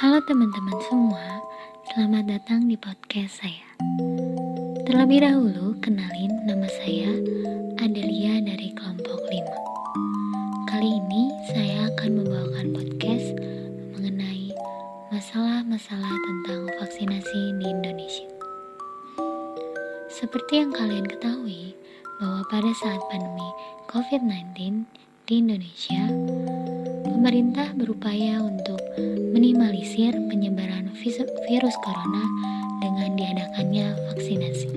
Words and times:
Halo 0.00 0.16
teman-teman 0.24 0.80
semua, 0.88 1.44
selamat 1.92 2.24
datang 2.24 2.64
di 2.64 2.72
podcast 2.72 3.44
saya. 3.44 3.68
Terlebih 4.88 5.20
dahulu, 5.20 5.76
kenalin 5.84 6.40
nama 6.48 6.64
saya 6.80 7.12
Adelia 7.76 8.40
dari 8.40 8.72
kelompok 8.72 9.20
5. 9.28 10.72
Kali 10.72 10.88
ini 10.88 11.28
saya 11.52 11.92
akan 11.92 12.16
membawakan 12.16 12.72
podcast 12.72 13.44
mengenai 13.92 14.48
masalah-masalah 15.12 16.16
tentang 16.16 16.64
vaksinasi 16.80 17.60
di 17.60 17.66
Indonesia. 17.68 18.28
Seperti 20.08 20.64
yang 20.64 20.72
kalian 20.72 21.04
ketahui, 21.12 21.76
bahwa 22.16 22.40
pada 22.48 22.72
saat 22.80 23.04
pandemi 23.12 23.48
COVID-19 23.92 24.88
di 25.28 25.44
Indonesia, 25.44 26.08
pemerintah 27.20 27.76
berupaya 27.76 28.40
untuk 28.40 28.80
minimalisir 29.36 30.16
penyebaran 30.32 30.88
virus 31.44 31.76
corona 31.84 32.24
dengan 32.80 33.12
diadakannya 33.12 33.92
vaksinasi. 34.08 34.72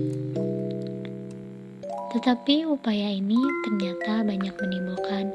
Tetapi 2.12 2.68
upaya 2.68 3.16
ini 3.16 3.40
ternyata 3.64 4.28
banyak 4.28 4.52
menimbulkan 4.60 5.32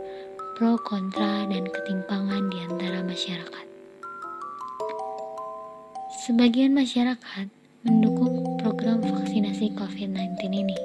pro 0.61 0.77
kontra 0.85 1.49
dan 1.49 1.65
ketimpangan 1.73 2.52
di 2.52 2.61
antara 2.69 3.01
masyarakat. 3.01 3.66
Sebagian 6.29 6.77
masyarakat 6.77 7.49
mendukung 7.88 8.61
program 8.61 9.01
vaksinasi 9.01 9.73
COVID-19 9.80 10.45
ini, 10.52 10.77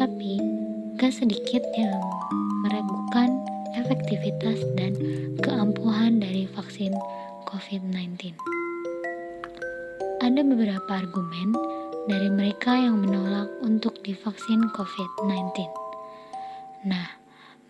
tapi 0.00 0.40
gak 0.96 1.12
sedikit 1.12 1.60
yang 1.76 2.00
meragukan 2.64 2.95
efektivitas 4.06 4.62
dan 4.78 4.94
keampuhan 5.42 6.22
dari 6.22 6.46
vaksin 6.54 6.94
COVID-19. 7.50 8.38
Ada 10.22 10.46
beberapa 10.46 10.90
argumen 10.94 11.50
dari 12.06 12.30
mereka 12.30 12.78
yang 12.78 13.02
menolak 13.02 13.50
untuk 13.66 13.98
divaksin 14.06 14.62
COVID-19. 14.78 15.58
Nah, 16.86 17.18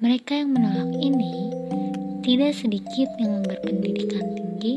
mereka 0.04 0.36
yang 0.36 0.52
menolak 0.52 0.92
ini 1.00 1.48
tidak 2.20 2.52
sedikit 2.52 3.08
yang 3.16 3.40
berpendidikan 3.40 4.36
tinggi 4.36 4.76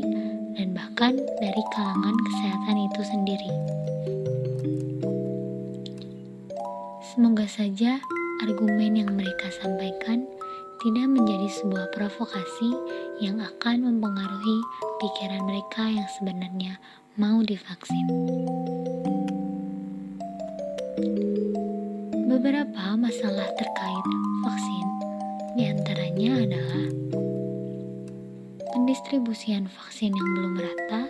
dan 0.56 0.72
bahkan 0.72 1.12
dari 1.44 1.62
kalangan 1.76 2.16
kesehatan 2.24 2.76
itu 2.88 3.02
sendiri. 3.04 3.52
Semoga 7.04 7.44
saja 7.44 8.00
argumen 8.48 8.96
yang 8.96 9.12
mereka 9.12 9.52
sampaikan 9.60 10.24
tidak 10.80 11.06
menjadi 11.12 11.48
sebuah 11.60 11.92
provokasi 11.92 12.72
yang 13.20 13.36
akan 13.36 13.84
mempengaruhi 13.84 14.58
pikiran 14.96 15.44
mereka 15.44 15.84
yang 15.84 16.08
sebenarnya 16.16 16.80
mau 17.20 17.44
divaksin. 17.44 18.06
Beberapa 22.32 22.96
masalah 22.96 23.48
terkait 23.60 24.06
vaksin 24.40 24.86
di 25.60 25.68
antaranya 25.68 26.32
adalah 26.48 26.84
pendistribusian 28.72 29.68
vaksin 29.68 30.16
yang 30.16 30.28
belum 30.32 30.52
merata, 30.56 31.02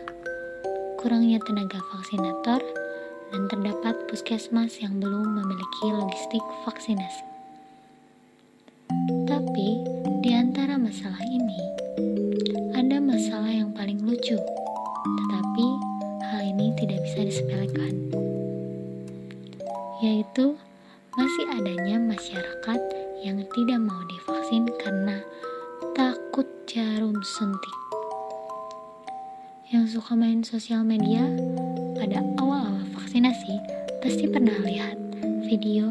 kurangnya 0.99 1.39
tenaga 1.47 1.79
vaksinator, 1.95 2.59
dan 3.31 3.47
terdapat 3.47 3.95
puskesmas 4.11 4.83
yang 4.83 4.99
belum 4.99 5.39
memiliki 5.39 5.95
logistik 5.95 6.43
vaksinasi. 6.67 7.30
Tapi, 9.51 9.83
di 10.23 10.31
antara 10.31 10.79
masalah 10.79 11.19
ini, 11.27 11.59
ada 12.71 13.03
masalah 13.03 13.51
yang 13.51 13.75
paling 13.75 13.99
lucu, 13.99 14.39
tetapi 15.03 15.67
hal 16.23 16.55
ini 16.55 16.71
tidak 16.79 17.03
bisa 17.03 17.27
disepelekan, 17.27 17.99
yaitu 20.07 20.55
masih 21.19 21.45
adanya 21.51 21.99
masyarakat 21.99 22.81
yang 23.27 23.43
tidak 23.43 23.79
mau 23.83 23.99
divaksin 24.07 24.71
karena 24.79 25.19
takut 25.99 26.47
jarum 26.71 27.19
suntik. 27.19 27.77
Yang 29.75 29.99
suka 29.99 30.15
main 30.15 30.47
sosial 30.47 30.87
media 30.87 31.27
pada 31.99 32.23
awal-awal 32.39 32.87
vaksinasi 32.95 33.59
pasti 33.99 34.31
pernah 34.31 34.63
lihat 34.63 34.95
video 35.43 35.91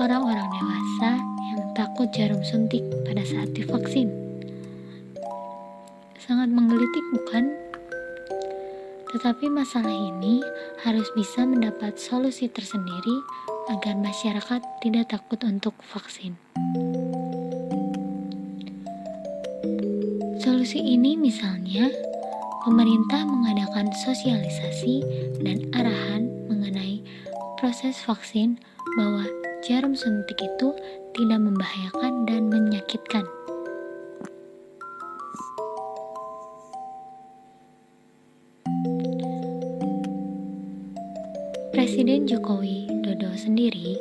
orang-orang 0.00 0.48
dewasa 0.48 1.35
takut 1.76 2.08
jarum 2.08 2.40
suntik 2.40 2.80
pada 3.04 3.20
saat 3.20 3.52
divaksin. 3.52 4.08
Sangat 6.16 6.48
menggelitik 6.48 7.04
bukan? 7.12 7.52
Tetapi 9.12 9.52
masalah 9.52 9.92
ini 9.92 10.40
harus 10.80 11.04
bisa 11.12 11.44
mendapat 11.44 12.00
solusi 12.00 12.48
tersendiri 12.48 13.20
agar 13.68 13.92
masyarakat 14.00 14.64
tidak 14.80 15.12
takut 15.12 15.36
untuk 15.44 15.76
vaksin. 15.92 16.40
Solusi 20.40 20.80
ini 20.80 21.20
misalnya 21.20 21.92
pemerintah 22.64 23.20
mengadakan 23.28 23.92
sosialisasi 24.00 25.04
dan 25.44 25.68
arahan 25.76 26.32
mengenai 26.48 27.04
proses 27.60 28.00
vaksin 28.00 28.56
bahwa 28.96 29.28
jarum 29.66 29.98
suntik 29.98 30.38
itu 30.38 30.70
tidak 31.18 31.42
membahayakan 31.42 32.22
dan 32.22 32.46
menyakitkan. 32.46 33.26
Presiden 41.74 42.30
Jokowi 42.30 42.86
Dodo 43.02 43.34
sendiri 43.34 43.98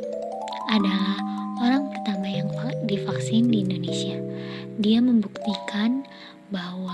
adalah 0.69 1.17
orang 1.57 1.89
pertama 1.89 2.29
yang 2.29 2.45
divaksin 2.85 3.49
di 3.49 3.65
Indonesia. 3.65 4.21
Dia 4.77 5.01
membuktikan 5.01 6.05
bahwa 6.53 6.93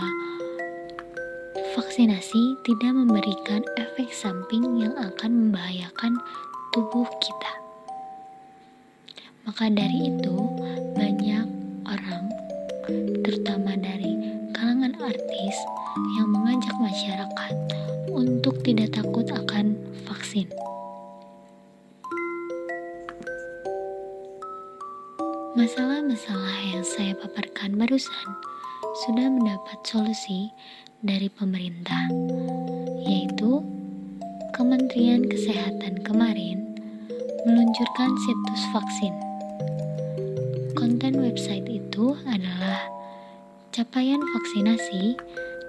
vaksinasi 1.76 2.56
tidak 2.64 2.96
memberikan 2.96 3.68
efek 3.76 4.16
samping 4.16 4.80
yang 4.80 4.96
akan 4.96 5.52
membahayakan 5.52 6.16
tubuh 6.72 7.03
kita. 7.20 7.61
Maka 9.41 9.74
dari 9.74 10.13
itu, 10.13 10.38
banyak 10.94 11.47
orang, 11.90 12.25
terutama 13.25 13.74
dari 13.74 14.13
kalangan 14.53 14.94
artis, 15.02 15.57
yang 16.16 16.29
mengajak 16.29 16.75
masyarakat 16.78 17.53
untuk 18.13 18.62
tidak 18.62 18.94
takut 18.94 19.25
akan 19.34 19.75
vaksin. 20.06 20.46
Masalah-masalah 25.58 26.58
yang 26.72 26.85
saya 26.85 27.12
paparkan 27.18 27.75
barusan 27.75 28.29
sudah 29.03 29.28
mendapat 29.28 29.78
solusi 29.84 30.53
dari 31.02 31.28
pemerintah, 31.34 32.08
yaitu 33.03 33.66
Kementerian 34.53 35.25
Kesehatan 35.25 36.06
kemarin 36.06 36.62
meluncurkan 37.50 38.13
situs 38.22 38.63
vaksin. 38.69 39.31
Konten 40.72 41.20
website 41.20 41.68
itu 41.68 42.16
adalah 42.28 42.88
capaian 43.76 44.20
vaksinasi 44.20 45.20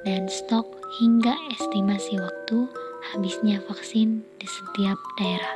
dan 0.06 0.30
stok 0.30 0.64
hingga 1.02 1.34
estimasi 1.58 2.18
waktu 2.18 2.58
habisnya 3.10 3.58
vaksin 3.66 4.22
di 4.38 4.46
setiap 4.46 4.98
daerah. 5.18 5.54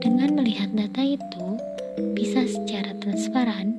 Dengan 0.00 0.40
melihat 0.40 0.72
data 0.72 1.02
itu, 1.04 1.46
bisa 2.16 2.44
secara 2.48 2.96
transparan 3.00 3.76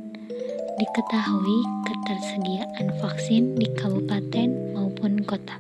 diketahui 0.78 1.60
ketersediaan 1.86 2.88
vaksin 3.02 3.58
di 3.58 3.70
kabupaten 3.78 4.50
maupun 4.78 5.22
kota 5.26 5.58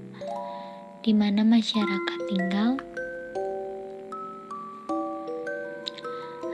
di 1.01 1.18
mana 1.18 1.41
masyarakat 1.41 2.19
tinggal. 2.29 2.77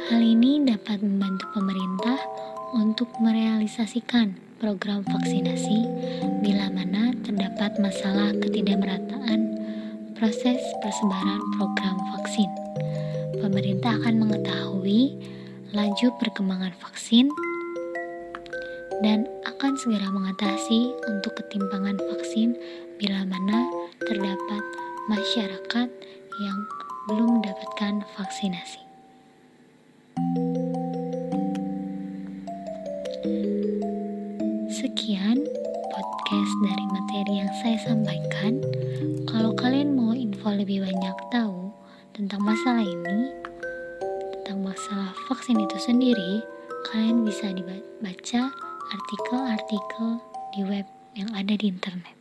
Hal 0.08 0.24
ini 0.24 0.64
dapat 0.64 1.04
membantu 1.04 1.52
pemerintah 1.52 2.16
untuk 2.80 3.12
merealisasikan 3.20 4.40
program 4.56 5.04
vaksinasi 5.04 5.84
bila 6.40 6.72
mana 6.72 7.12
terdapat 7.28 7.76
masalah 7.76 8.32
ketidakmerataan 8.40 9.60
proses 10.16 10.64
persebaran 10.80 11.44
program 11.60 12.00
vaksin. 12.16 12.48
Pemerintah 13.44 14.00
akan 14.00 14.24
mengetahui 14.24 15.20
laju 15.76 16.08
perkembangan 16.24 16.72
vaksin 16.80 17.28
dan 19.04 19.28
akan 19.44 19.76
segera 19.76 20.08
mengatasi 20.08 20.96
untuk 21.04 21.36
ketimpangan 21.36 22.00
vaksin 22.16 22.56
bila 22.96 23.28
mana 23.28 23.68
terdapat 24.08 24.64
masyarakat 25.12 25.92
yang 26.40 26.60
belum 27.12 27.44
mendapatkan 27.44 28.08
vaksinasi. 28.16 28.87
Sekian 34.72 35.38
podcast 35.92 36.54
dari 36.64 36.86
materi 36.92 37.34
yang 37.44 37.52
saya 37.60 37.78
sampaikan. 37.84 38.60
Kalau 39.28 39.52
kalian 39.56 39.96
mau 39.96 40.16
info 40.16 40.54
lebih 40.54 40.84
banyak 40.88 41.18
tahu 41.34 41.72
tentang 42.16 42.40
masalah 42.44 42.86
ini, 42.88 43.20
tentang 44.38 44.64
masalah 44.64 45.12
vaksin 45.28 45.60
itu 45.60 45.78
sendiri, 45.80 46.40
kalian 46.92 47.28
bisa 47.28 47.52
dibaca 47.52 48.42
artikel-artikel 48.96 50.08
di 50.56 50.62
web 50.64 50.88
yang 51.18 51.28
ada 51.36 51.54
di 51.58 51.68
internet. 51.68 52.16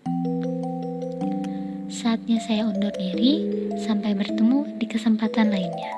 Saatnya 1.86 2.42
saya 2.42 2.66
undur 2.66 2.90
diri, 2.98 3.46
sampai 3.78 4.14
bertemu 4.14 4.78
di 4.82 4.86
kesempatan 4.90 5.54
lainnya. 5.54 5.92